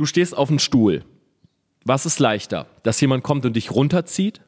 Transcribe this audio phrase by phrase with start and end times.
[0.00, 1.04] Du stehst auf dem Stuhl.
[1.84, 2.64] Was ist leichter?
[2.84, 4.40] Dass jemand kommt und dich runterzieht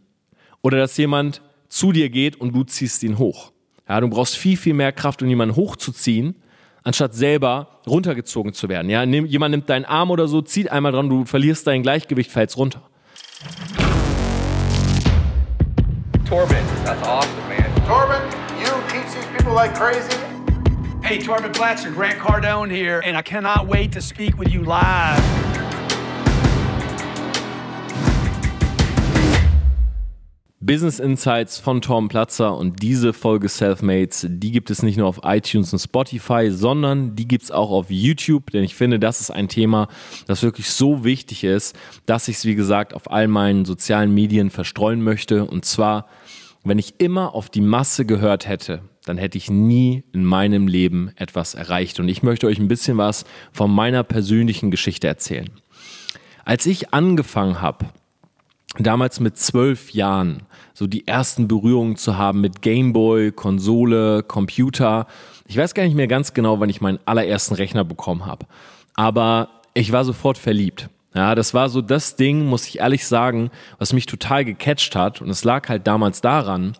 [0.62, 3.52] oder dass jemand zu dir geht und du ziehst ihn hoch?
[3.86, 6.36] Ja, du brauchst viel, viel mehr Kraft, um jemanden hochzuziehen,
[6.84, 8.88] anstatt selber runtergezogen zu werden.
[8.88, 12.56] Ja, jemand nimmt deinen Arm oder so, zieht einmal dran, du verlierst dein Gleichgewicht, fällst
[12.56, 12.80] runter.
[16.26, 16.56] Torben,
[16.86, 17.86] that's awesome, man.
[17.86, 18.22] Torben,
[18.58, 20.31] you teach these people like crazy.
[21.04, 25.20] Hey, Torben Platzer, Grant Cardone here, and I cannot wait to speak with you live.
[30.60, 35.20] Business Insights von Tom Platzer und diese Folge Selfmates, die gibt es nicht nur auf
[35.24, 39.32] iTunes und Spotify, sondern die gibt es auch auf YouTube, denn ich finde, das ist
[39.32, 39.88] ein Thema,
[40.28, 41.76] das wirklich so wichtig ist,
[42.06, 45.44] dass ich es, wie gesagt, auf all meinen sozialen Medien verstreuen möchte.
[45.46, 46.06] Und zwar,
[46.62, 51.10] wenn ich immer auf die Masse gehört hätte, dann hätte ich nie in meinem Leben
[51.16, 51.98] etwas erreicht.
[52.00, 55.50] Und ich möchte euch ein bisschen was von meiner persönlichen Geschichte erzählen.
[56.44, 57.86] Als ich angefangen habe,
[58.78, 60.42] damals mit zwölf Jahren
[60.74, 65.06] so die ersten Berührungen zu haben mit Gameboy, Konsole, Computer.
[65.46, 68.46] Ich weiß gar nicht mehr ganz genau, wann ich meinen allerersten Rechner bekommen habe.
[68.94, 70.88] Aber ich war sofort verliebt.
[71.14, 75.20] Ja, das war so das Ding, muss ich ehrlich sagen, was mich total gecatcht hat.
[75.20, 76.72] Und es lag halt damals daran,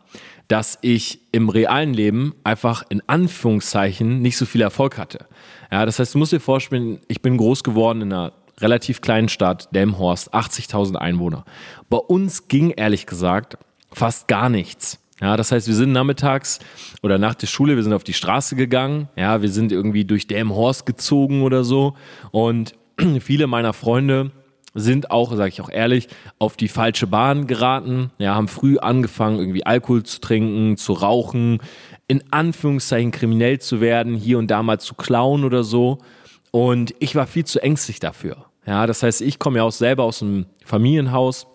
[0.52, 5.24] dass ich im realen Leben einfach in Anführungszeichen nicht so viel Erfolg hatte.
[5.70, 9.30] Ja, das heißt, du musst dir vorstellen, ich bin groß geworden in einer relativ kleinen
[9.30, 11.46] Stadt, Delmhorst, 80.000 Einwohner.
[11.88, 13.56] Bei uns ging ehrlich gesagt
[13.94, 14.98] fast gar nichts.
[15.22, 16.58] Ja, das heißt, wir sind nachmittags
[17.02, 19.08] oder nach der Schule, wir sind auf die Straße gegangen.
[19.16, 21.94] Ja, wir sind irgendwie durch Delmhorst gezogen oder so.
[22.30, 22.74] Und
[23.20, 24.32] viele meiner Freunde
[24.74, 28.10] sind auch, sage ich auch ehrlich, auf die falsche Bahn geraten.
[28.18, 31.60] Ja, haben früh angefangen, irgendwie Alkohol zu trinken, zu rauchen,
[32.08, 35.98] in Anführungszeichen kriminell zu werden, hier und da mal zu klauen oder so.
[36.50, 38.46] Und ich war viel zu ängstlich dafür.
[38.66, 41.46] Ja, das heißt, ich komme ja auch selber aus einem Familienhaus,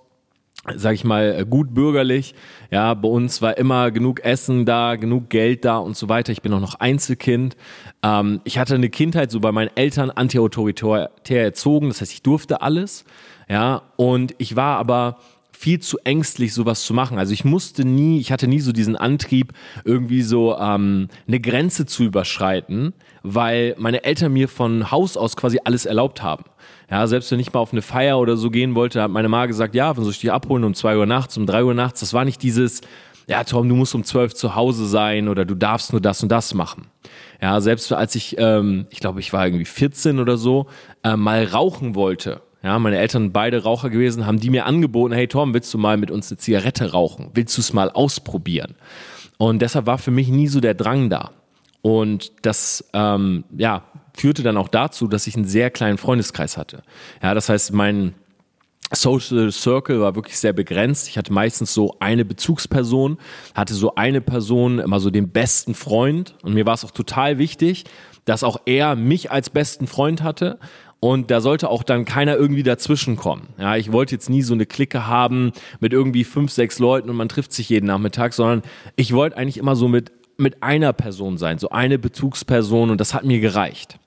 [0.76, 2.36] sag ich mal, gut bürgerlich.
[2.72, 6.32] Ja, bei uns war immer genug Essen da, genug Geld da und so weiter.
[6.32, 7.56] Ich bin auch noch Einzelkind.
[8.04, 11.90] Ähm, ich hatte eine Kindheit so bei meinen Eltern antiautoritär erzogen.
[11.90, 13.06] Das heißt, ich durfte alles.
[13.50, 15.18] Ja, und ich war aber
[15.58, 17.18] viel zu ängstlich, sowas zu machen.
[17.18, 19.54] Also ich musste nie, ich hatte nie so diesen Antrieb,
[19.86, 25.60] irgendwie so ähm, eine Grenze zu überschreiten, weil meine Eltern mir von Haus aus quasi
[25.64, 26.46] alles erlaubt haben.
[26.90, 29.46] Ja, selbst wenn ich mal auf eine Feier oder so gehen wollte, hat meine Mama
[29.46, 32.00] gesagt, ja, wenn soll ich dich abholen um zwei Uhr nachts, um drei Uhr nachts.
[32.00, 32.82] Das war nicht dieses,
[33.28, 36.30] ja, Tom, du musst um zwölf zu Hause sein oder du darfst nur das und
[36.30, 36.88] das machen.
[37.42, 40.68] Ja, selbst als ich, ähm, ich glaube, ich war irgendwie 14 oder so,
[41.04, 45.28] äh, mal rauchen wollte, ja, meine Eltern beide Raucher gewesen, haben die mir angeboten, hey
[45.28, 47.30] Tom, willst du mal mit uns eine Zigarette rauchen?
[47.34, 48.76] Willst du es mal ausprobieren?
[49.38, 51.32] Und deshalb war für mich nie so der Drang da.
[51.88, 56.84] Und das, ähm, ja, führte dann auch dazu, dass ich einen sehr kleinen Freundeskreis hatte.
[57.24, 58.14] Ja, das heißt, mein
[58.92, 61.08] Social Circle war wirklich sehr begrenzt.
[61.08, 63.18] Ich hatte meistens so eine Bezugsperson,
[63.54, 66.36] hatte so eine Person, immer so den besten Freund.
[66.44, 67.86] Und mir war es auch total wichtig,
[68.26, 70.60] dass auch er mich als besten Freund hatte
[71.00, 73.50] und da sollte auch dann keiner irgendwie dazwischen kommen.
[73.58, 77.16] Ja, ich wollte jetzt nie so eine Clique haben mit irgendwie fünf, sechs Leuten und
[77.16, 78.64] man trifft sich jeden Nachmittag, sondern
[78.96, 83.14] ich wollte eigentlich immer so mit, mit einer Person sein, so eine Bezugsperson und das
[83.14, 84.00] hat mir gereicht.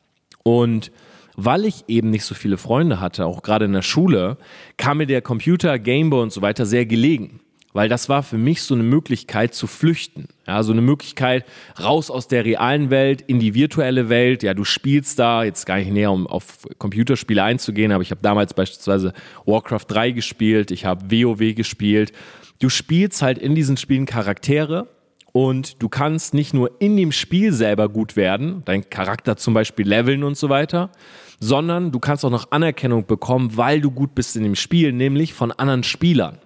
[0.42, 0.92] Und
[1.36, 4.36] weil ich eben nicht so viele Freunde hatte, auch gerade in der Schule,
[4.76, 7.40] kam mir der Computer, Gameboy und so weiter sehr gelegen
[7.72, 10.28] weil das war für mich so eine Möglichkeit zu flüchten.
[10.46, 11.44] Ja, so eine Möglichkeit
[11.80, 14.42] raus aus der realen Welt in die virtuelle Welt.
[14.42, 18.22] Ja, du spielst da, jetzt gar nicht näher, um auf Computerspiele einzugehen, aber ich habe
[18.22, 19.12] damals beispielsweise
[19.46, 22.12] Warcraft 3 gespielt, ich habe WoW gespielt.
[22.58, 24.88] Du spielst halt in diesen Spielen Charaktere
[25.32, 29.86] und du kannst nicht nur in dem Spiel selber gut werden, dein Charakter zum Beispiel
[29.86, 30.90] leveln und so weiter,
[31.38, 35.32] sondern du kannst auch noch Anerkennung bekommen, weil du gut bist in dem Spiel, nämlich
[35.32, 36.38] von anderen Spielern.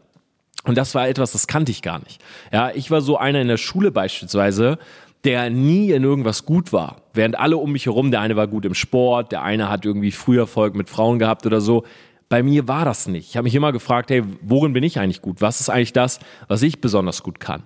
[0.64, 2.22] Und das war etwas, das kannte ich gar nicht.
[2.52, 4.78] Ja, ich war so einer in der Schule beispielsweise,
[5.24, 7.02] der nie in irgendwas gut war.
[7.12, 10.10] Während alle um mich herum, der eine war gut im Sport, der eine hat irgendwie
[10.10, 11.84] früher Erfolg mit Frauen gehabt oder so.
[12.28, 13.30] Bei mir war das nicht.
[13.30, 15.40] Ich habe mich immer gefragt, hey, worin bin ich eigentlich gut?
[15.40, 17.64] Was ist eigentlich das, was ich besonders gut kann?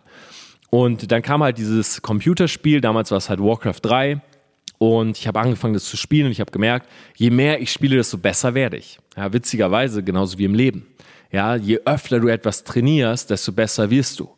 [0.71, 4.21] Und dann kam halt dieses Computerspiel, damals war es halt Warcraft 3.
[4.79, 7.97] Und ich habe angefangen, das zu spielen und ich habe gemerkt, je mehr ich spiele,
[7.97, 8.99] desto besser werde ich.
[9.17, 10.87] Ja, witzigerweise, genauso wie im Leben.
[11.33, 14.29] Ja, je öfter du etwas trainierst, desto besser wirst du.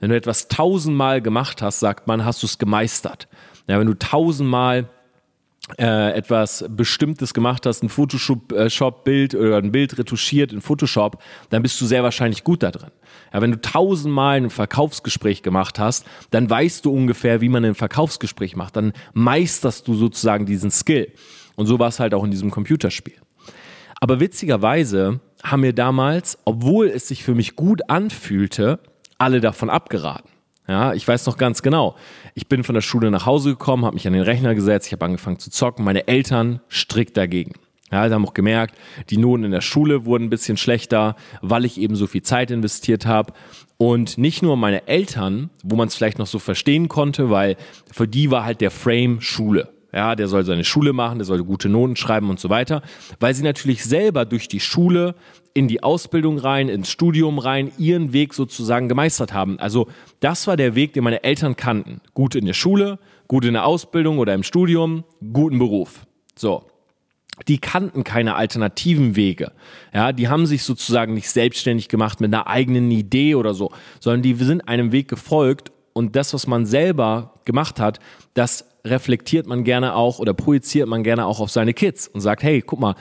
[0.00, 3.28] Wenn du etwas tausendmal gemacht hast, sagt man, hast du es gemeistert.
[3.66, 4.88] Ja, wenn du tausendmal
[5.78, 11.62] äh, etwas Bestimmtes gemacht hast, ein Photoshop-Bild äh, oder ein Bild retuschiert in Photoshop, dann
[11.62, 12.90] bist du sehr wahrscheinlich gut da drin.
[13.32, 17.74] Ja, wenn du tausendmal ein Verkaufsgespräch gemacht hast, dann weißt du ungefähr, wie man ein
[17.74, 18.76] Verkaufsgespräch macht.
[18.76, 21.12] Dann meisterst du sozusagen diesen Skill.
[21.56, 23.16] Und so war es halt auch in diesem Computerspiel.
[24.00, 28.80] Aber witzigerweise haben mir damals, obwohl es sich für mich gut anfühlte,
[29.18, 30.30] alle davon abgeraten.
[30.70, 31.96] Ja, ich weiß noch ganz genau.
[32.34, 34.92] Ich bin von der Schule nach Hause gekommen, habe mich an den Rechner gesetzt, ich
[34.92, 35.84] habe angefangen zu zocken.
[35.84, 37.54] Meine Eltern strikt dagegen.
[37.90, 38.76] Ja, sie haben auch gemerkt,
[39.10, 42.52] die Noten in der Schule wurden ein bisschen schlechter, weil ich eben so viel Zeit
[42.52, 43.32] investiert habe.
[43.78, 47.56] Und nicht nur meine Eltern, wo man es vielleicht noch so verstehen konnte, weil
[47.90, 49.70] für die war halt der Frame Schule.
[49.92, 52.82] Ja, der soll seine Schule machen, der soll gute Noten schreiben und so weiter,
[53.18, 55.14] weil sie natürlich selber durch die Schule
[55.52, 59.58] in die Ausbildung rein, ins Studium rein, ihren Weg sozusagen gemeistert haben.
[59.58, 59.88] Also
[60.20, 62.00] das war der Weg, den meine Eltern kannten.
[62.14, 66.06] Gut in der Schule, gut in der Ausbildung oder im Studium, guten Beruf.
[66.36, 66.70] So
[67.48, 69.52] die kannten keine alternativen Wege.
[69.94, 74.22] Ja, die haben sich sozusagen nicht selbstständig gemacht mit einer eigenen Idee oder so, sondern
[74.22, 78.00] die sind einem Weg gefolgt und das, was man selber gemacht hat,
[78.34, 82.42] das reflektiert man gerne auch oder projiziert man gerne auch auf seine Kids und sagt,
[82.42, 82.94] hey, guck mal,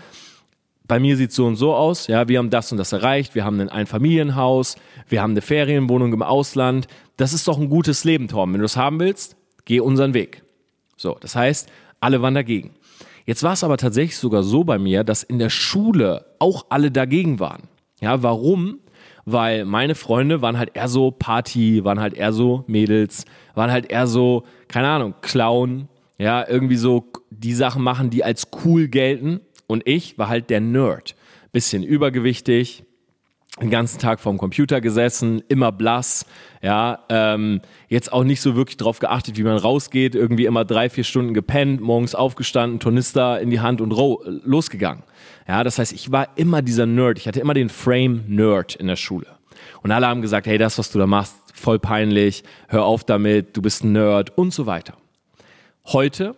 [0.89, 3.35] bei mir sieht es so und so aus, ja, wir haben das und das erreicht,
[3.35, 4.75] wir haben ein Einfamilienhaus,
[5.07, 6.87] wir haben eine Ferienwohnung im Ausland.
[7.15, 8.53] Das ist doch ein gutes Leben, Tom.
[8.53, 10.41] Wenn du es haben willst, geh unseren Weg.
[10.97, 11.69] So, das heißt,
[11.99, 12.71] alle waren dagegen.
[13.25, 16.89] Jetzt war es aber tatsächlich sogar so bei mir, dass in der Schule auch alle
[16.89, 17.63] dagegen waren.
[18.01, 18.79] Ja, warum?
[19.25, 23.25] Weil meine Freunde waren halt eher so Party, waren halt eher so Mädels,
[23.55, 25.87] waren halt eher so, keine Ahnung, Clown,
[26.17, 29.41] ja, irgendwie so die Sachen machen, die als cool gelten.
[29.67, 31.15] Und ich war halt der Nerd.
[31.51, 32.83] Bisschen übergewichtig,
[33.61, 36.25] den ganzen Tag vorm Computer gesessen, immer blass,
[36.61, 40.89] ja, ähm, jetzt auch nicht so wirklich drauf geachtet, wie man rausgeht, irgendwie immer drei,
[40.89, 43.91] vier Stunden gepennt, morgens aufgestanden, Tornister in die Hand und
[44.45, 45.03] losgegangen.
[45.47, 48.87] Ja, das heißt, ich war immer dieser Nerd, ich hatte immer den Frame Nerd in
[48.87, 49.27] der Schule.
[49.81, 53.55] Und alle haben gesagt, hey, das, was du da machst, voll peinlich, hör auf damit,
[53.57, 54.95] du bist ein Nerd und so weiter.
[55.85, 56.35] Heute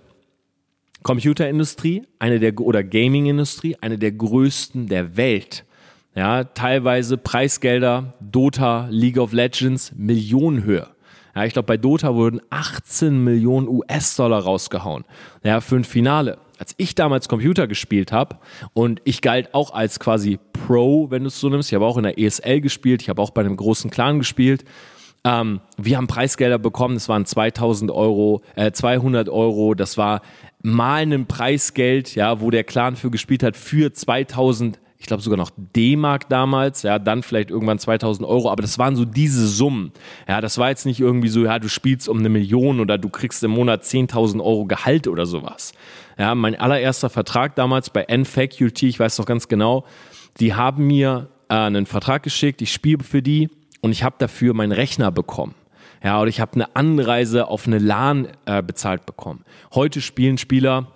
[1.04, 5.66] Computerindustrie, eine der oder Gaming-Industrie, eine der größten der Welt.
[6.14, 10.88] Ja, teilweise Preisgelder, Dota, League of Legends, Millionenhöhe.
[11.34, 15.06] Ja, ich glaube, bei Dota wurden 18 Millionen US-Dollar rausgehauen.
[15.44, 16.38] Ja, für ein Finale.
[16.60, 18.38] Als ich damals Computer gespielt habe
[18.74, 21.70] und ich galt auch als quasi Pro, wenn du es so nimmst.
[21.70, 24.66] Ich habe auch in der ESL gespielt, ich habe auch bei einem großen Clan gespielt.
[25.24, 30.22] Ähm, wir haben Preisgelder bekommen, das waren 2000 Euro, äh, 200 Euro, das war
[30.62, 35.38] mal ein Preisgeld, ja, wo der Clan für gespielt hat, für 2000 ich glaube sogar
[35.38, 39.92] noch D-Mark damals, ja, dann vielleicht irgendwann 2000 Euro, aber das waren so diese Summen.
[40.28, 43.10] Ja, das war jetzt nicht irgendwie so, ja, du spielst um eine Million oder du
[43.10, 45.74] kriegst im Monat 10.000 Euro Gehalt oder sowas.
[46.20, 49.86] Ja, mein allererster Vertrag damals bei N-Faculty, ich weiß noch ganz genau,
[50.40, 53.50] die haben mir äh, einen Vertrag geschickt, ich spiele für die
[53.82, 55.56] und ich habe dafür meinen Rechner bekommen.
[56.04, 59.46] Ja, oder ich habe eine Anreise auf eine LAN äh, bezahlt bekommen.
[59.74, 60.88] Heute spielen Spieler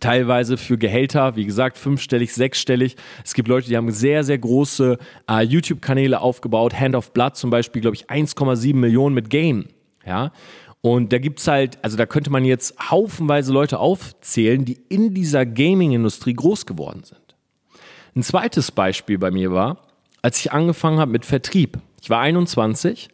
[0.00, 2.96] teilweise für Gehälter, wie gesagt, fünfstellig, sechsstellig.
[3.24, 4.98] Es gibt Leute, die haben sehr, sehr große
[5.30, 6.78] äh, YouTube-Kanäle aufgebaut.
[6.78, 9.66] Hand of Blood zum Beispiel, glaube ich, 1,7 Millionen mit Game.
[10.06, 10.32] Ja.
[10.80, 15.46] Und da gibt's halt, also da könnte man jetzt haufenweise Leute aufzählen, die in dieser
[15.46, 17.20] Gaming-Industrie groß geworden sind.
[18.14, 19.78] Ein zweites Beispiel bei mir war,
[20.20, 21.78] als ich angefangen habe mit Vertrieb.
[22.02, 23.08] Ich war 21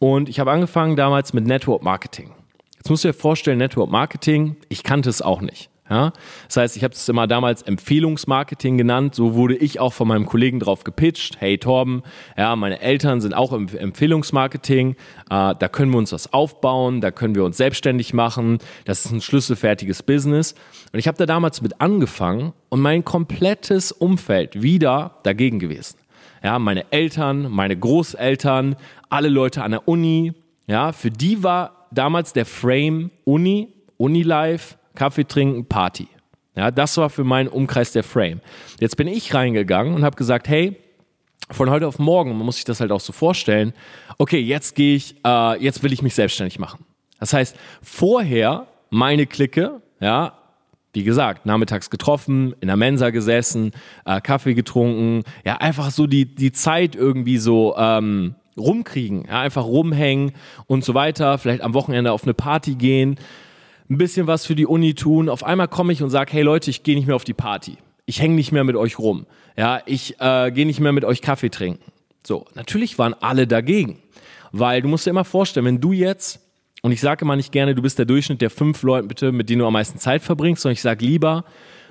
[0.00, 2.32] und ich habe angefangen damals mit Network Marketing.
[2.76, 5.70] Jetzt musst du dir vorstellen, Network Marketing, ich kannte es auch nicht.
[5.92, 6.12] Ja?
[6.46, 9.14] Das heißt, ich habe es immer damals Empfehlungsmarketing genannt.
[9.14, 11.36] So wurde ich auch von meinem Kollegen drauf gepitcht.
[11.38, 12.02] Hey Torben,
[12.36, 14.92] ja, meine Eltern sind auch im Empfehlungsmarketing.
[14.92, 14.94] Äh,
[15.28, 18.58] da können wir uns was aufbauen, da können wir uns selbstständig machen.
[18.86, 20.54] Das ist ein schlüsselfertiges Business.
[20.92, 25.98] Und ich habe da damals mit angefangen und mein komplettes Umfeld wieder dagegen gewesen.
[26.42, 28.76] Ja, meine Eltern, meine Großeltern,
[29.10, 30.32] alle Leute an der Uni,
[30.66, 33.68] ja, für die war damals der Frame Uni,
[33.98, 36.08] Unilife, Kaffee trinken, Party.
[36.54, 38.40] Ja, das war für meinen Umkreis der Frame.
[38.78, 40.76] Jetzt bin ich reingegangen und habe gesagt, hey,
[41.50, 43.72] von heute auf morgen, man muss sich das halt auch so vorstellen,
[44.18, 46.84] okay, jetzt gehe ich, äh, jetzt will ich mich selbstständig machen.
[47.20, 50.34] Das heißt, vorher meine Clique, ja,
[50.92, 53.72] wie gesagt, nachmittags getroffen, in der Mensa gesessen,
[54.04, 59.64] äh, Kaffee getrunken, ja, einfach so die, die Zeit irgendwie so ähm, rumkriegen, ja, einfach
[59.64, 60.32] rumhängen
[60.66, 63.18] und so weiter, vielleicht am Wochenende auf eine Party gehen
[63.92, 65.28] ein bisschen was für die Uni tun.
[65.28, 67.76] Auf einmal komme ich und sage, hey Leute, ich gehe nicht mehr auf die Party.
[68.06, 69.26] Ich hänge nicht mehr mit euch rum.
[69.56, 71.92] Ja, ich äh, gehe nicht mehr mit euch Kaffee trinken.
[72.26, 73.98] So, natürlich waren alle dagegen.
[74.50, 76.40] Weil du musst dir immer vorstellen, wenn du jetzt,
[76.82, 79.50] und ich sage immer nicht gerne, du bist der Durchschnitt der fünf Leute, bitte, mit
[79.50, 81.44] denen du am meisten Zeit verbringst, sondern ich sage lieber,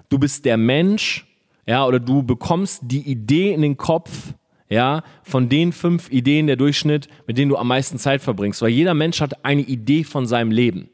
[0.09, 1.25] du bist der Mensch,
[1.67, 4.33] ja, oder du bekommst die Idee in den Kopf,
[4.69, 8.61] ja, von den fünf Ideen der Durchschnitt, mit denen du am meisten Zeit verbringst.
[8.61, 10.89] Weil jeder Mensch hat eine Idee von seinem Leben.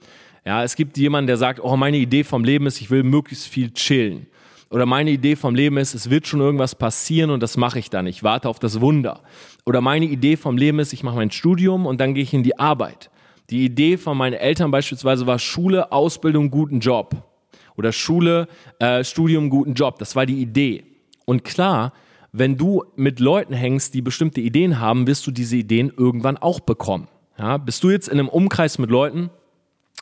[0.47, 3.49] Ja, es gibt jemanden, der sagt, oh, meine Idee vom Leben ist, ich will möglichst
[3.49, 4.27] viel chillen.
[4.69, 7.89] Oder meine Idee vom Leben ist, es wird schon irgendwas passieren und das mache ich
[7.89, 8.07] dann.
[8.07, 9.23] Ich warte auf das Wunder.
[9.65, 12.43] Oder meine Idee vom Leben ist, ich mache mein Studium und dann gehe ich in
[12.43, 13.09] die Arbeit.
[13.49, 17.29] Die Idee von meinen Eltern beispielsweise war Schule, Ausbildung, guten Job.
[17.75, 18.47] Oder Schule,
[18.79, 19.99] äh, Studium, guten Job.
[19.99, 20.85] Das war die Idee.
[21.25, 21.91] Und klar,
[22.31, 26.61] wenn du mit Leuten hängst, die bestimmte Ideen haben, wirst du diese Ideen irgendwann auch
[26.61, 27.09] bekommen.
[27.37, 29.29] Ja, bist du jetzt in einem Umkreis mit Leuten,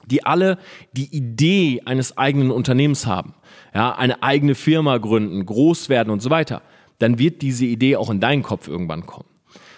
[0.09, 0.57] die alle
[0.93, 3.33] die Idee eines eigenen Unternehmens haben,
[3.74, 6.62] ja, eine eigene Firma gründen, groß werden und so weiter,
[7.00, 9.29] dann wird diese Idee auch in deinen Kopf irgendwann kommen.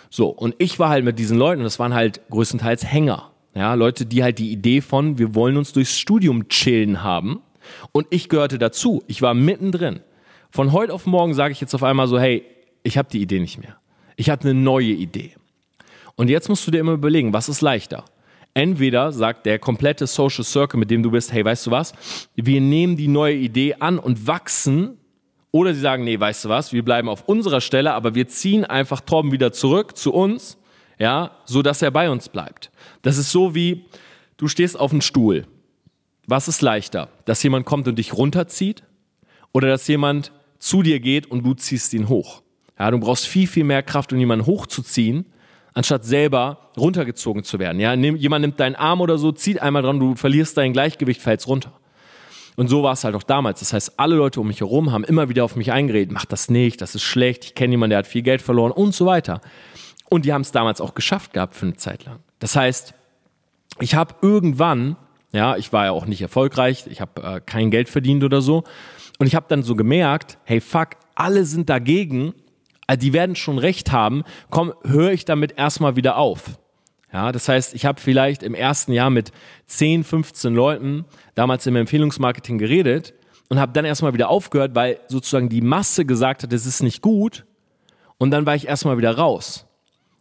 [0.10, 4.06] So, und ich war halt mit diesen Leuten, das waren halt größtenteils Hänger, ja, Leute,
[4.06, 7.42] die halt die Idee von, wir wollen uns durchs Studium chillen haben.
[7.92, 9.04] Und ich gehörte dazu.
[9.08, 10.02] Ich war mittendrin.
[10.52, 12.44] Von heute auf morgen sage ich jetzt auf einmal so, hey,
[12.84, 13.78] ich habe die Idee nicht mehr.
[14.16, 15.34] Ich habe eine neue Idee.
[16.16, 18.06] Und jetzt musst du dir immer überlegen, was ist leichter?
[18.58, 21.94] Entweder sagt der komplette Social Circle, mit dem du bist, hey, weißt du was,
[22.34, 24.98] wir nehmen die neue Idee an und wachsen.
[25.52, 28.66] Oder sie sagen, nee, weißt du was, wir bleiben auf unserer Stelle, aber wir ziehen
[28.66, 30.58] einfach Torben wieder zurück zu uns,
[30.98, 32.72] ja, so dass er bei uns bleibt.
[33.04, 33.86] Das ist so wie,
[34.38, 35.46] du stehst auf einem Stuhl.
[36.26, 37.10] Was ist leichter?
[37.26, 38.84] Dass jemand kommt und dich runterzieht
[39.52, 42.42] oder dass jemand zu dir geht und du ziehst ihn hoch?
[42.80, 45.28] Ja, du brauchst viel, viel mehr Kraft, um jemanden hochzuziehen,
[45.78, 47.80] anstatt selber runtergezogen zu werden.
[47.80, 51.48] Ja, jemand nimmt deinen Arm oder so, zieht einmal dran, du verlierst dein Gleichgewicht, fällst
[51.48, 51.72] runter.
[52.56, 53.60] Und so war es halt auch damals.
[53.60, 56.50] Das heißt, alle Leute um mich herum haben immer wieder auf mich eingeredet, mach das
[56.50, 59.40] nicht, das ist schlecht, ich kenne jemanden, der hat viel Geld verloren und so weiter.
[60.10, 62.22] Und die haben es damals auch geschafft gehabt für eine Zeit lang.
[62.40, 62.96] Das heißt,
[63.80, 64.96] ich habe irgendwann,
[65.32, 68.64] ja, ich war ja auch nicht erfolgreich, ich habe äh, kein Geld verdient oder so.
[69.20, 72.34] Und ich habe dann so gemerkt, hey fuck, alle sind dagegen
[72.88, 76.58] also die werden schon recht haben, komm, höre ich damit erstmal wieder auf.
[77.12, 79.32] Ja, das heißt, ich habe vielleicht im ersten Jahr mit
[79.68, 83.14] 10, 15 Leuten damals im Empfehlungsmarketing geredet
[83.50, 87.02] und habe dann erstmal wieder aufgehört, weil sozusagen die Masse gesagt hat, es ist nicht
[87.02, 87.46] gut.
[88.18, 89.66] Und dann war ich erstmal wieder raus.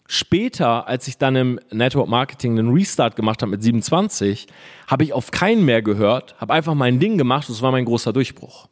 [0.08, 4.46] Später, als ich dann im Network Marketing einen Restart gemacht habe mit 27,
[4.87, 7.85] habe ich auf keinen mehr gehört, habe einfach mein Ding gemacht und es war mein
[7.85, 8.68] großer Durchbruch.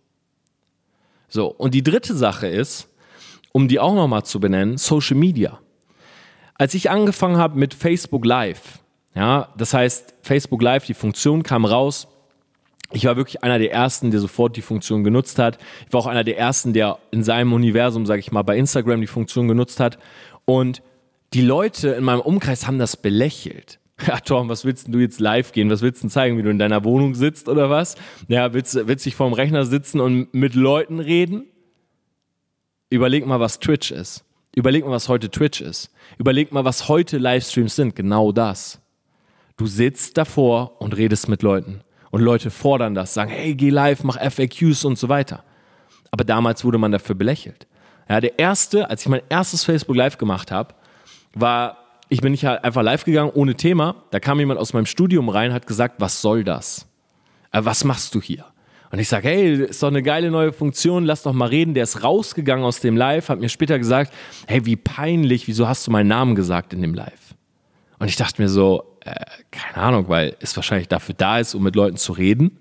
[1.29, 2.89] So, und die dritte Sache ist,
[3.55, 5.61] um die auch nochmal zu benennen, Social Media.
[6.57, 8.81] Als ich angefangen habe mit Facebook Live,
[9.15, 12.09] ja, das heißt, Facebook Live, die Funktion kam raus.
[12.93, 15.59] Ich war wirklich einer der ersten, der sofort die Funktion genutzt hat.
[15.87, 19.01] Ich war auch einer der ersten, der in seinem Universum, sage ich mal, bei Instagram
[19.01, 19.99] die Funktion genutzt hat.
[20.47, 20.83] Und
[21.33, 23.79] die Leute in meinem Umkreis haben das belächelt.
[24.09, 25.71] Ja, Tom, was willst du jetzt live gehen?
[25.71, 27.95] Was willst du zeigen, wie du in deiner Wohnung sitzt oder was?
[28.27, 31.45] Ja, willst, du dich vorm Rechner sitzen und mit Leuten reden?
[32.95, 34.25] Überleg mal, was Twitch ist.
[34.55, 35.91] Überleg mal, was heute Twitch ist.
[36.17, 37.97] Überleg mal, was heute Livestreams sind.
[37.97, 38.81] Genau das.
[39.57, 41.81] Du sitzt davor und redest mit Leuten.
[42.13, 45.43] Und Leute fordern das, sagen, hey, geh live, mach FAQs und so weiter.
[46.13, 47.67] Aber damals wurde man dafür belächelt.
[48.09, 50.77] Ja, der erste, als ich mein erstes Facebook Live gemacht habe,
[51.35, 54.05] war, ich bin nicht einfach live gegangen ohne Thema.
[54.13, 56.87] Da kam jemand aus meinem Studium rein, hat gesagt, was soll das?
[57.51, 58.45] Äh, was machst du hier?
[58.95, 61.75] Und ich sage, hey, ist doch eine geile neue Funktion, lass doch mal reden.
[61.75, 64.13] Der ist rausgegangen aus dem Live, hat mir später gesagt,
[64.47, 67.35] hey, wie peinlich, wieso hast du meinen Namen gesagt in dem Live?
[67.99, 69.17] Und ich dachte mir so, äh,
[69.51, 72.57] keine Ahnung, weil es wahrscheinlich dafür da ist, um mit Leuten zu reden.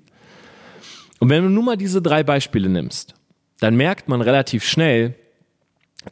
[1.20, 3.13] Und wenn du nur mal diese drei Beispiele nimmst,
[3.60, 5.13] dann merkt man relativ schnell,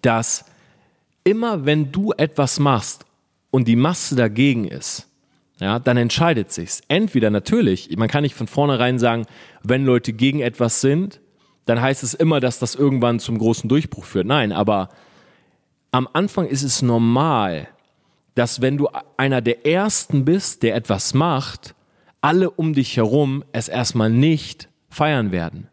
[0.04, 0.46] dass
[1.24, 3.08] immer wenn du etwas machst
[3.50, 5.08] und die Masse dagegen ist,
[5.62, 6.82] ja, dann entscheidet sich's.
[6.88, 9.28] Entweder natürlich, man kann nicht von vornherein sagen,
[9.62, 11.22] wenn Leute gegen etwas sind,
[11.68, 14.26] dann heißt es immer, dass das irgendwann zum großen Durchbruch führt.
[14.26, 14.90] Nein, aber
[15.92, 17.68] am Anfang ist es normal,
[18.34, 21.76] dass wenn du einer der Ersten bist, der etwas macht,
[22.22, 25.68] alle um dich herum es erstmal nicht feiern werden.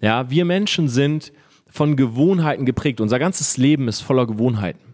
[0.00, 1.32] Ja, wir Menschen sind
[1.66, 3.00] von Gewohnheiten geprägt.
[3.00, 4.85] Unser ganzes Leben ist voller Gewohnheiten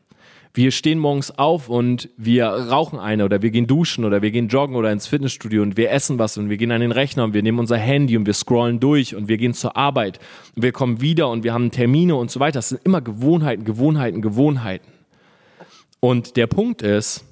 [0.55, 4.49] wir stehen morgens auf und wir rauchen eine oder wir gehen duschen oder wir gehen
[4.49, 7.33] joggen oder ins Fitnessstudio und wir essen was und wir gehen an den Rechner und
[7.33, 10.21] wir nehmen unser Handy und wir scrollen durch und wir gehen zur Arbeit
[10.55, 12.59] und wir kommen wieder und wir haben Termine und so weiter.
[12.59, 14.93] Das sind immer Gewohnheiten, Gewohnheiten, Gewohnheiten.
[16.01, 17.25] Und der Punkt ist,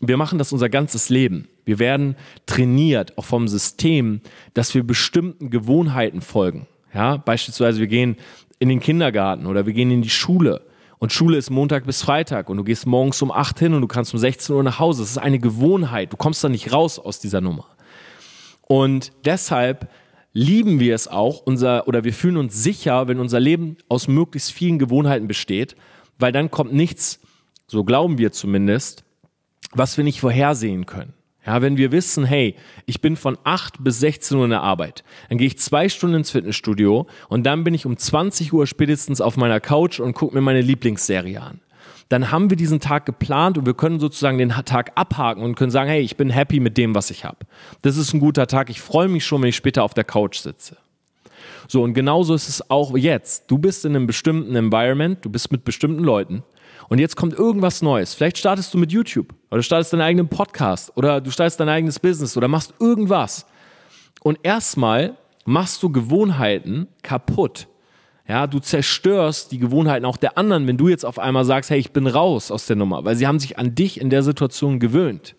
[0.00, 1.48] wir machen das unser ganzes Leben.
[1.64, 2.14] Wir werden
[2.46, 4.20] trainiert, auch vom System,
[4.54, 6.68] dass wir bestimmten Gewohnheiten folgen.
[6.94, 8.16] Ja, beispielsweise wir gehen
[8.60, 10.62] in den Kindergarten oder wir gehen in die Schule
[11.00, 13.88] und Schule ist Montag bis Freitag und du gehst morgens um 8 hin und du
[13.88, 15.00] kannst um 16 Uhr nach Hause.
[15.00, 16.12] Das ist eine Gewohnheit.
[16.12, 17.64] Du kommst da nicht raus aus dieser Nummer.
[18.68, 19.88] Und deshalb
[20.34, 24.52] lieben wir es auch, unser, oder wir fühlen uns sicher, wenn unser Leben aus möglichst
[24.52, 25.74] vielen Gewohnheiten besteht,
[26.18, 27.18] weil dann kommt nichts,
[27.66, 29.02] so glauben wir zumindest,
[29.72, 31.14] was wir nicht vorhersehen können.
[31.46, 32.54] Ja, wenn wir wissen, hey,
[32.84, 36.16] ich bin von 8 bis 16 Uhr in der Arbeit, dann gehe ich zwei Stunden
[36.16, 40.34] ins Fitnessstudio und dann bin ich um 20 Uhr spätestens auf meiner Couch und gucke
[40.34, 41.60] mir meine Lieblingsserie an.
[42.10, 45.70] Dann haben wir diesen Tag geplant und wir können sozusagen den Tag abhaken und können
[45.70, 47.38] sagen, hey, ich bin happy mit dem, was ich habe.
[47.82, 48.68] Das ist ein guter Tag.
[48.68, 50.76] Ich freue mich schon, wenn ich später auf der Couch sitze.
[51.68, 53.48] So, und genauso ist es auch jetzt.
[53.48, 56.42] Du bist in einem bestimmten Environment, du bist mit bestimmten Leuten
[56.90, 58.14] und jetzt kommt irgendwas Neues.
[58.14, 61.68] Vielleicht startest du mit YouTube oder du startest deinen eigenen Podcast oder du startest dein
[61.68, 63.46] eigenes Business oder machst irgendwas.
[64.22, 67.68] Und erstmal machst du Gewohnheiten kaputt.
[68.26, 71.78] Ja, du zerstörst die Gewohnheiten auch der anderen, wenn du jetzt auf einmal sagst, hey,
[71.78, 74.80] ich bin raus aus der Nummer, weil sie haben sich an dich in der Situation
[74.80, 75.36] gewöhnt.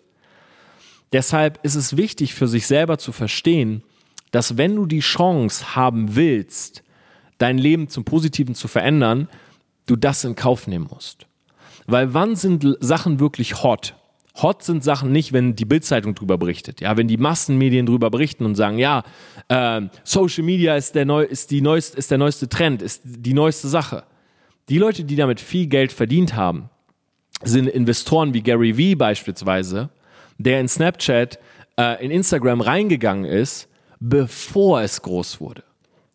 [1.12, 3.82] Deshalb ist es wichtig für sich selber zu verstehen,
[4.30, 6.82] dass wenn du die Chance haben willst,
[7.36, 9.28] dein Leben zum Positiven zu verändern,
[9.84, 11.26] du das in Kauf nehmen musst.
[11.86, 13.94] Weil wann sind Sachen wirklich hot?
[14.40, 18.46] Hot sind Sachen nicht, wenn die Bildzeitung drüber berichtet, ja, wenn die Massenmedien drüber berichten
[18.46, 19.02] und sagen, ja,
[19.48, 23.34] äh, Social Media ist der, neu, ist, die neueste, ist der neueste Trend, ist die
[23.34, 24.04] neueste Sache.
[24.70, 26.70] Die Leute, die damit viel Geld verdient haben,
[27.44, 29.90] sind Investoren wie Gary Vee beispielsweise,
[30.38, 31.38] der in Snapchat,
[31.76, 33.68] äh, in Instagram reingegangen ist,
[34.00, 35.62] bevor es groß wurde.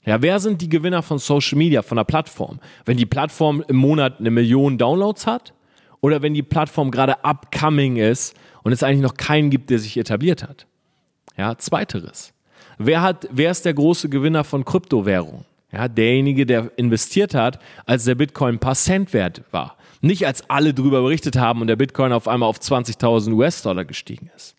[0.05, 2.59] Ja, wer sind die Gewinner von Social Media, von der Plattform?
[2.85, 5.53] Wenn die Plattform im Monat eine Million Downloads hat
[6.01, 9.97] oder wenn die Plattform gerade upcoming ist und es eigentlich noch keinen gibt, der sich
[9.97, 10.67] etabliert hat.
[11.37, 12.33] Ja, zweiteres.
[12.77, 15.45] Wer, hat, wer ist der große Gewinner von Kryptowährungen?
[15.71, 19.77] Ja, derjenige, der investiert hat, als der Bitcoin ein paar Cent wert war.
[20.01, 24.29] Nicht als alle darüber berichtet haben und der Bitcoin auf einmal auf 20.000 US-Dollar gestiegen
[24.35, 24.55] ist.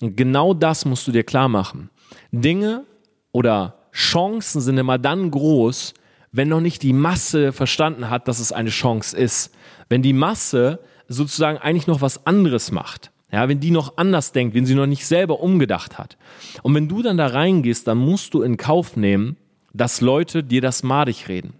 [0.00, 1.90] Und genau das musst du dir klar machen.
[2.32, 2.84] Dinge
[3.32, 5.94] oder Chancen sind immer dann groß,
[6.34, 9.54] wenn noch nicht die Masse verstanden hat, dass es eine Chance ist.
[9.88, 13.12] Wenn die Masse sozusagen eigentlich noch was anderes macht.
[13.30, 16.16] Ja, wenn die noch anders denkt, wenn sie noch nicht selber umgedacht hat.
[16.62, 19.36] Und wenn du dann da reingehst, dann musst du in Kauf nehmen,
[19.72, 21.54] dass Leute dir das madig reden.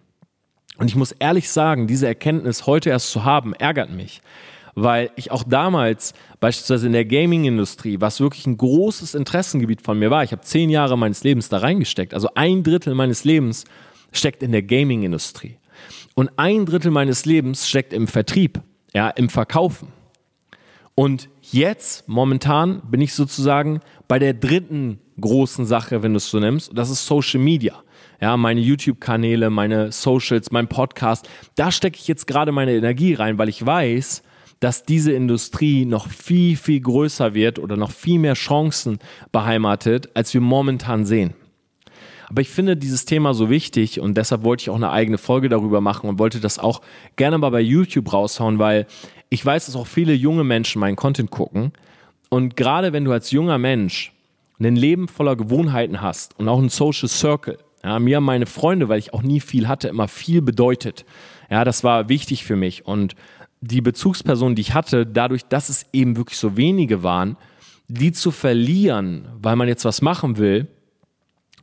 [0.76, 4.22] Und ich muss ehrlich sagen, diese Erkenntnis heute erst zu haben, ärgert mich.
[4.74, 10.10] Weil ich auch damals, beispielsweise in der Gaming-Industrie, was wirklich ein großes Interessengebiet von mir
[10.10, 13.66] war, ich habe zehn Jahre meines Lebens da reingesteckt, also ein Drittel meines Lebens
[14.16, 15.58] steckt in der Gaming-Industrie.
[16.14, 18.60] Und ein Drittel meines Lebens steckt im Vertrieb,
[18.92, 19.88] ja, im Verkaufen.
[20.94, 26.38] Und jetzt, momentan, bin ich sozusagen bei der dritten großen Sache, wenn du es so
[26.38, 27.82] nimmst, und das ist Social Media.
[28.20, 33.38] Ja, meine YouTube-Kanäle, meine Socials, mein Podcast, da stecke ich jetzt gerade meine Energie rein,
[33.38, 34.22] weil ich weiß,
[34.60, 38.98] dass diese Industrie noch viel, viel größer wird oder noch viel mehr Chancen
[39.32, 41.34] beheimatet, als wir momentan sehen.
[42.28, 45.48] Aber ich finde dieses Thema so wichtig und deshalb wollte ich auch eine eigene Folge
[45.48, 46.80] darüber machen und wollte das auch
[47.16, 48.86] gerne mal bei YouTube raushauen, weil
[49.28, 51.72] ich weiß, dass auch viele junge Menschen meinen Content gucken.
[52.28, 54.12] Und gerade wenn du als junger Mensch
[54.60, 58.88] ein Leben voller Gewohnheiten hast und auch ein Social Circle, ja, mir haben meine Freunde,
[58.88, 61.04] weil ich auch nie viel hatte, immer viel bedeutet.
[61.50, 62.86] Ja, das war wichtig für mich.
[62.86, 63.14] Und
[63.60, 67.36] die Bezugspersonen, die ich hatte, dadurch, dass es eben wirklich so wenige waren,
[67.88, 70.66] die zu verlieren, weil man jetzt was machen will,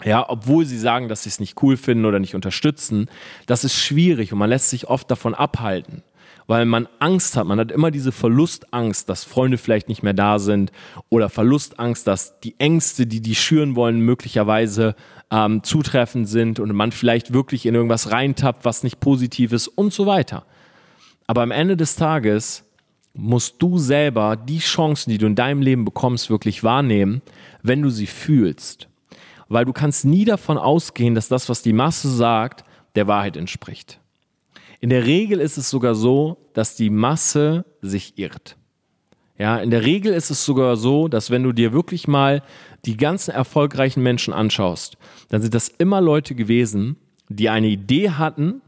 [0.03, 3.09] ja, obwohl sie sagen, dass sie es nicht cool finden oder nicht unterstützen,
[3.45, 6.03] das ist schwierig und man lässt sich oft davon abhalten,
[6.47, 7.45] weil man Angst hat.
[7.45, 10.71] Man hat immer diese Verlustangst, dass Freunde vielleicht nicht mehr da sind
[11.09, 14.95] oder Verlustangst, dass die Ängste, die die schüren wollen, möglicherweise
[15.29, 19.93] ähm, zutreffend sind und man vielleicht wirklich in irgendwas reintappt, was nicht positiv ist und
[19.93, 20.45] so weiter.
[21.27, 22.65] Aber am Ende des Tages
[23.13, 27.21] musst du selber die Chancen, die du in deinem Leben bekommst, wirklich wahrnehmen,
[27.61, 28.87] wenn du sie fühlst
[29.51, 32.63] weil du kannst nie davon ausgehen, dass das, was die Masse sagt,
[32.95, 33.99] der Wahrheit entspricht.
[34.79, 38.55] In der Regel ist es sogar so, dass die Masse sich irrt.
[39.37, 42.43] Ja, in der Regel ist es sogar so, dass wenn du dir wirklich mal
[42.85, 46.95] die ganzen erfolgreichen Menschen anschaust, dann sind das immer Leute gewesen,
[47.27, 48.61] die eine Idee hatten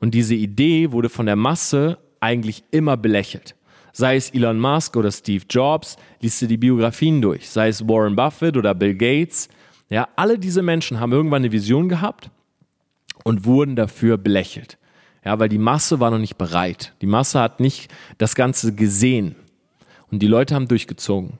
[0.00, 3.56] und diese Idee wurde von der Masse eigentlich immer belächelt.
[3.92, 7.48] Sei es Elon Musk oder Steve Jobs, liest du die Biografien durch.
[7.48, 9.48] Sei es Warren Buffett oder Bill Gates,
[9.88, 12.30] ja, alle diese Menschen haben irgendwann eine Vision gehabt
[13.22, 14.78] und wurden dafür belächelt.
[15.24, 16.94] Ja, weil die Masse war noch nicht bereit.
[17.00, 19.36] Die Masse hat nicht das Ganze gesehen.
[20.10, 21.38] Und die Leute haben durchgezogen.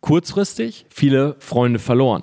[0.00, 2.22] Kurzfristig viele Freunde verloren.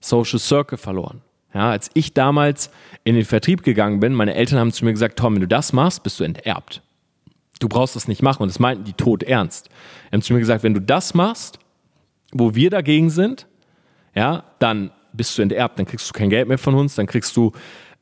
[0.00, 1.20] Social Circle verloren.
[1.52, 2.70] Ja, als ich damals
[3.04, 5.72] in den Vertrieb gegangen bin, meine Eltern haben zu mir gesagt, Tom, wenn du das
[5.72, 6.82] machst, bist du enterbt.
[7.60, 8.42] Du brauchst das nicht machen.
[8.42, 9.68] Und das meinten die tot ernst.
[10.08, 11.58] Die haben zu mir gesagt, wenn du das machst,
[12.32, 13.46] wo wir dagegen sind,
[14.14, 17.36] ja, dann bist du enterbt, dann kriegst du kein Geld mehr von uns, dann kriegst
[17.36, 17.52] du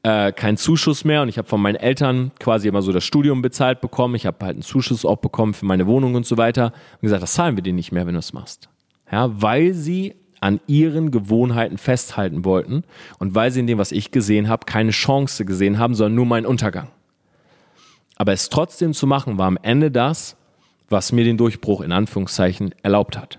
[0.02, 3.42] äh, keinen Zuschuss mehr und ich habe von meinen Eltern quasi immer so das Studium
[3.42, 6.72] bezahlt bekommen, ich habe halt einen Zuschuss auch bekommen für meine Wohnung und so weiter
[6.94, 8.68] und gesagt, das zahlen wir dir nicht mehr, wenn du es machst.
[9.10, 12.82] ja, weil sie an ihren Gewohnheiten festhalten wollten
[13.18, 16.26] und weil sie in dem, was ich gesehen habe, keine Chance gesehen haben, sondern nur
[16.26, 16.88] meinen Untergang.
[18.16, 20.36] Aber es trotzdem zu machen, war am Ende das,
[20.88, 23.38] was mir den Durchbruch in Anführungszeichen erlaubt hat.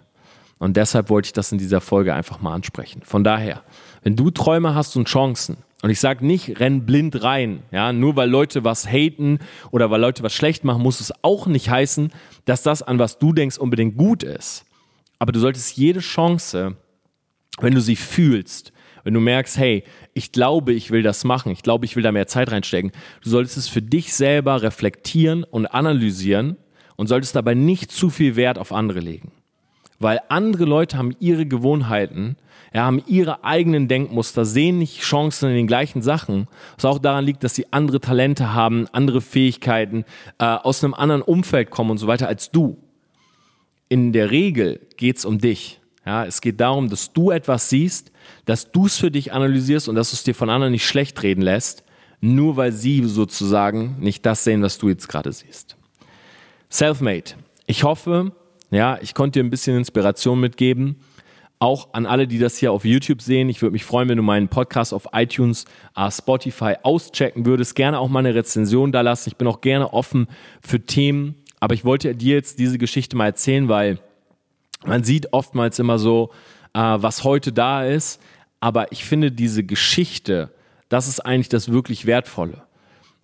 [0.63, 3.01] Und deshalb wollte ich das in dieser Folge einfach mal ansprechen.
[3.03, 3.63] Von daher,
[4.01, 8.15] wenn du Träume hast und Chancen, und ich sage nicht, renn blind rein, ja, nur
[8.15, 9.39] weil Leute was haten
[9.71, 12.13] oder weil Leute was schlecht machen, muss es auch nicht heißen,
[12.45, 14.63] dass das, an was du denkst, unbedingt gut ist.
[15.19, 16.77] Aber du solltest jede Chance,
[17.59, 18.71] wenn du sie fühlst,
[19.03, 22.13] wenn du merkst, hey, ich glaube, ich will das machen, ich glaube, ich will da
[22.13, 26.55] mehr Zeit reinstecken, du solltest es für dich selber reflektieren und analysieren
[26.95, 29.33] und solltest dabei nicht zu viel Wert auf andere legen.
[29.99, 32.35] Weil andere Leute haben ihre Gewohnheiten
[32.73, 37.23] ja, haben ihre eigenen Denkmuster, sehen nicht Chancen in den gleichen Sachen, was auch daran
[37.23, 40.05] liegt, dass sie andere Talente haben, andere Fähigkeiten,
[40.39, 42.77] äh, aus einem anderen Umfeld kommen und so weiter als du.
[43.89, 45.79] In der Regel geht es um dich.
[46.05, 48.11] Ja, es geht darum, dass du etwas siehst,
[48.45, 51.21] dass du es für dich analysierst und dass du es dir von anderen nicht schlecht
[51.21, 51.83] reden lässt,
[52.19, 55.77] nur weil sie sozusagen nicht das sehen, was du jetzt gerade siehst.
[56.69, 57.35] Selfmade.
[57.67, 58.33] Ich hoffe,
[58.73, 60.97] ja, ich konnte dir ein bisschen Inspiration mitgeben
[61.63, 64.23] auch an alle, die das hier auf YouTube sehen, ich würde mich freuen, wenn du
[64.23, 65.63] meinen Podcast auf iTunes,
[65.97, 67.75] uh, Spotify auschecken würdest.
[67.75, 69.29] Gerne auch mal eine Rezension da lassen.
[69.29, 70.27] Ich bin auch gerne offen
[70.61, 71.35] für Themen.
[71.61, 73.99] Aber ich wollte dir jetzt diese Geschichte mal erzählen, weil
[74.85, 76.31] man sieht oftmals immer so,
[76.77, 78.21] uh, was heute da ist.
[78.59, 80.51] Aber ich finde diese Geschichte,
[80.89, 82.63] das ist eigentlich das wirklich Wertvolle.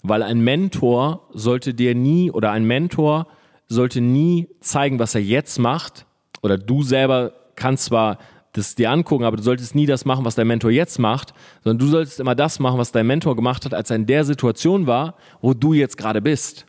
[0.02, 3.28] Weil ein Mentor sollte dir nie oder ein Mentor
[3.70, 6.06] sollte nie zeigen, was er jetzt macht
[6.42, 8.18] oder du selber kannst zwar
[8.54, 11.78] das dir angucken, aber du solltest nie das machen, was dein Mentor jetzt macht, sondern
[11.78, 14.88] du solltest immer das machen, was dein Mentor gemacht hat, als er in der Situation
[14.88, 16.66] war, wo du jetzt gerade bist.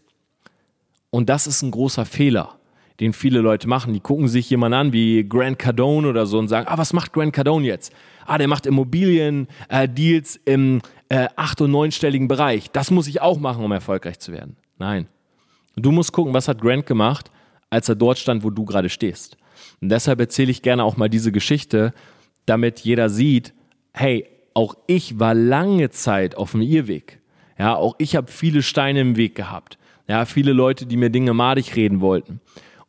[1.08, 2.56] Und das ist ein großer Fehler,
[3.00, 3.94] den viele Leute machen.
[3.94, 7.14] Die gucken sich jemanden an wie Grant Cardone oder so und sagen, ah, was macht
[7.14, 7.92] Grant Cardone jetzt?
[8.26, 12.70] Ah, der macht Immobilien-Deals äh, im äh, acht- und neunstelligen Bereich.
[12.70, 14.56] Das muss ich auch machen, um erfolgreich zu werden.
[14.78, 15.08] Nein.
[15.76, 17.30] Du musst gucken, was hat Grant gemacht,
[17.70, 19.36] als er dort stand, wo du gerade stehst.
[19.80, 21.92] Und deshalb erzähle ich gerne auch mal diese Geschichte,
[22.46, 23.54] damit jeder sieht,
[23.92, 27.20] hey, auch ich war lange Zeit auf dem Irrweg.
[27.58, 29.78] Ja, auch ich habe viele Steine im Weg gehabt.
[30.08, 32.40] Ja, viele Leute, die mir Dinge madig reden wollten.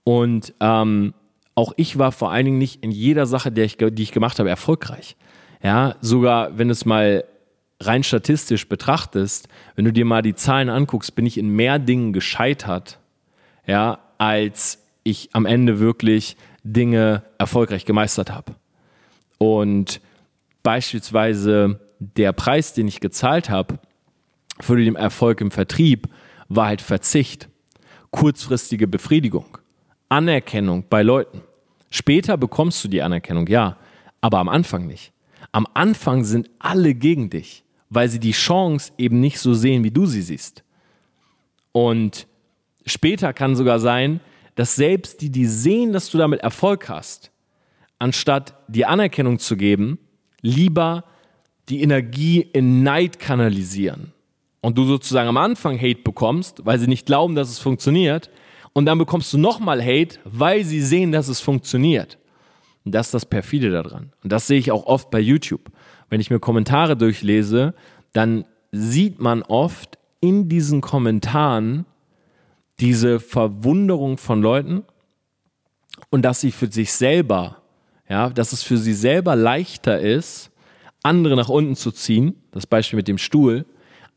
[0.03, 1.13] Und ähm,
[1.53, 4.39] auch ich war vor allen Dingen nicht in jeder Sache, die ich, die ich gemacht
[4.39, 5.15] habe, erfolgreich.
[5.61, 7.25] Ja, sogar wenn es mal
[7.85, 12.13] rein statistisch betrachtest, wenn du dir mal die Zahlen anguckst, bin ich in mehr Dingen
[12.13, 12.99] gescheitert,
[13.65, 18.55] ja, als ich am Ende wirklich Dinge erfolgreich gemeistert habe.
[19.37, 19.99] Und
[20.63, 23.79] beispielsweise der Preis, den ich gezahlt habe
[24.59, 26.07] für den Erfolg im Vertrieb,
[26.49, 27.49] war halt Verzicht,
[28.11, 29.57] kurzfristige Befriedigung,
[30.09, 31.41] Anerkennung bei Leuten.
[31.89, 33.77] Später bekommst du die Anerkennung, ja,
[34.19, 35.11] aber am Anfang nicht.
[35.51, 39.91] Am Anfang sind alle gegen dich, weil sie die Chance eben nicht so sehen, wie
[39.91, 40.63] du sie siehst.
[41.73, 42.25] Und
[42.85, 44.21] später kann sogar sein,
[44.55, 47.31] dass selbst die, die sehen, dass du damit Erfolg hast,
[47.99, 49.99] anstatt die Anerkennung zu geben,
[50.41, 51.03] lieber
[51.69, 54.13] die Energie in Neid kanalisieren.
[54.61, 58.29] Und du sozusagen am Anfang Hate bekommst, weil sie nicht glauben, dass es funktioniert.
[58.73, 62.17] Und dann bekommst du nochmal Hate, weil sie sehen, dass es funktioniert.
[62.85, 64.13] Und das ist das Perfide daran.
[64.23, 65.71] Und das sehe ich auch oft bei YouTube.
[66.11, 67.73] Wenn ich mir Kommentare durchlese,
[68.11, 68.43] dann
[68.73, 71.85] sieht man oft in diesen Kommentaren
[72.81, 74.83] diese Verwunderung von Leuten
[76.09, 77.61] und dass sie für sich selber,
[78.09, 80.51] ja, dass es für sie selber leichter ist,
[81.01, 83.65] andere nach unten zu ziehen, das Beispiel mit dem Stuhl,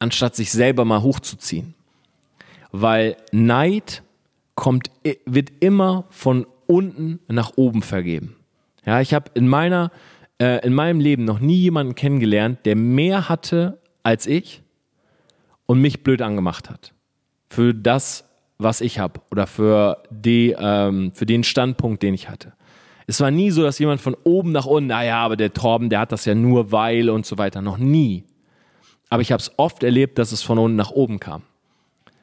[0.00, 1.74] anstatt sich selber mal hochzuziehen.
[2.72, 4.02] Weil Neid
[4.57, 4.90] kommt,
[5.26, 8.35] wird immer von unten nach oben vergeben.
[8.85, 9.92] Ja, ich habe in meiner,
[10.44, 14.62] äh, in meinem Leben noch nie jemanden kennengelernt, der mehr hatte als ich
[15.64, 16.92] und mich blöd angemacht hat.
[17.48, 18.28] Für das,
[18.59, 22.52] was ich habe oder für, die, ähm, für den Standpunkt, den ich hatte.
[23.07, 26.00] Es war nie so, dass jemand von oben nach unten, naja, aber der Torben, der
[26.00, 27.62] hat das ja nur weil und so weiter.
[27.62, 28.24] Noch nie.
[29.09, 31.42] Aber ich habe es oft erlebt, dass es von unten nach oben kam.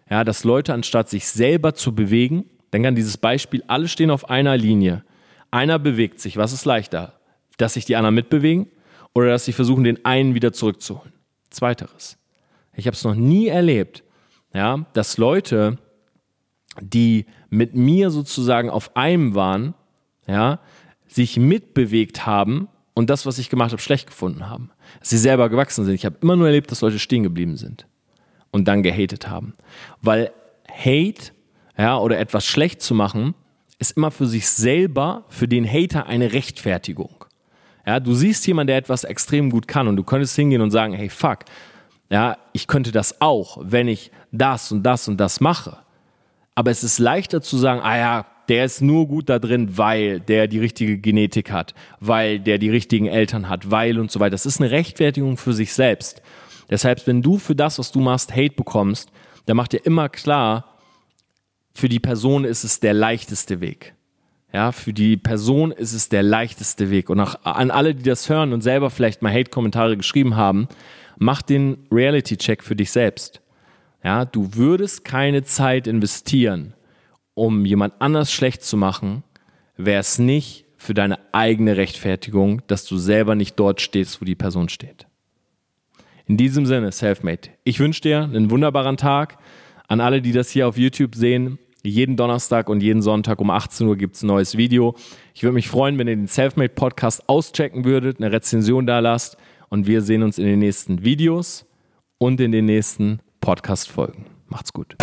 [0.09, 4.29] Ja, dass Leute, anstatt sich selber zu bewegen, denk an dieses Beispiel, alle stehen auf
[4.29, 5.03] einer Linie.
[5.49, 6.37] Einer bewegt sich.
[6.37, 7.20] Was ist leichter?
[7.61, 8.67] Dass sich die anderen mitbewegen
[9.13, 11.13] oder dass sie versuchen, den einen wieder zurückzuholen?
[11.49, 12.17] Zweiteres.
[12.75, 14.03] Ich habe es noch nie erlebt,
[14.53, 15.77] ja, dass Leute
[16.79, 19.73] die mit mir sozusagen auf einem waren,
[20.27, 20.59] ja,
[21.07, 24.71] sich mitbewegt haben und das, was ich gemacht habe, schlecht gefunden haben.
[24.99, 25.93] Dass sie selber gewachsen sind.
[25.93, 27.85] Ich habe immer nur erlebt, dass Leute stehen geblieben sind
[28.51, 29.53] und dann gehatet haben.
[30.01, 30.31] Weil
[30.69, 31.33] Hate,
[31.77, 33.35] ja, oder etwas schlecht zu machen,
[33.79, 37.20] ist immer für sich selber, für den Hater eine Rechtfertigung.
[37.85, 40.93] Ja, du siehst jemanden, der etwas extrem gut kann und du könntest hingehen und sagen,
[40.93, 41.39] hey, fuck,
[42.09, 45.77] ja, ich könnte das auch, wenn ich das und das und das mache.
[46.55, 50.19] Aber es ist leichter zu sagen, ah ja, der ist nur gut da drin, weil
[50.19, 54.31] der die richtige Genetik hat, weil der die richtigen Eltern hat, weil und so weiter.
[54.31, 56.21] Das ist eine Rechtfertigung für sich selbst.
[56.69, 59.09] Deshalb, wenn du für das, was du machst, Hate bekommst,
[59.45, 60.65] dann macht dir immer klar,
[61.73, 63.93] für die Person ist es der leichteste Weg.
[64.53, 67.09] Ja, für die Person ist es der leichteste Weg.
[67.09, 70.67] Und auch an alle, die das hören und selber vielleicht mal Hate-Kommentare geschrieben haben,
[71.17, 73.41] mach den Reality-Check für dich selbst.
[74.03, 76.73] Ja, du würdest keine Zeit investieren,
[77.33, 79.23] um jemand anders schlecht zu machen,
[79.77, 84.35] wäre es nicht für deine eigene Rechtfertigung, dass du selber nicht dort stehst, wo die
[84.35, 85.05] Person steht.
[86.25, 87.49] In diesem Sinne, Selfmade.
[87.63, 89.37] Ich wünsche dir einen wunderbaren Tag.
[89.87, 93.87] An alle, die das hier auf YouTube sehen, jeden Donnerstag und jeden Sonntag um 18
[93.87, 94.95] Uhr gibt es ein neues Video.
[95.33, 99.37] Ich würde mich freuen, wenn ihr den Selfmade Podcast auschecken würdet, eine Rezension da lasst
[99.69, 101.65] und wir sehen uns in den nächsten Videos
[102.17, 104.25] und in den nächsten Podcast-Folgen.
[104.47, 104.95] Macht's gut.